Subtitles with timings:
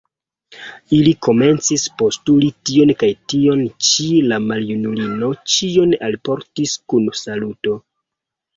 [0.99, 7.81] Ili komencis postuli tion kaj tion ĉi; la maljunulino ĉion alportis kun saluto.